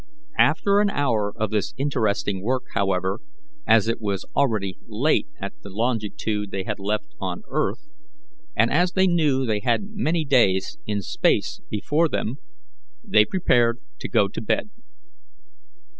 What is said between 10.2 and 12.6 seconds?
days in space before them,